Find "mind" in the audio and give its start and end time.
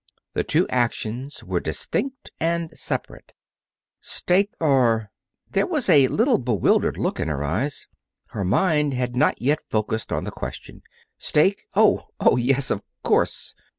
8.43-8.95